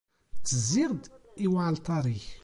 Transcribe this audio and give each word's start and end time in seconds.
Ttezziɣ-d 0.39 1.03
i 1.45 1.45
uɛalṭar-ik. 1.51 2.25